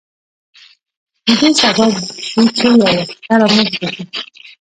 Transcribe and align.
د 1.25 1.27
دې 1.39 1.49
سبب 1.59 1.91
شو 2.27 2.41
چې 2.57 2.65
یو 2.69 2.75
واسطه 2.81 3.33
رامنځته 3.41 3.87
شي. 3.93 4.03